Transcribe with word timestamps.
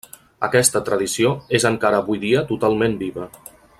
Aquesta 0.45 0.79
tradició 0.87 1.33
és 1.59 1.67
encara 1.71 2.01
avui 2.05 2.23
dia 2.25 2.43
totalment 2.53 2.97
viva. 3.03 3.29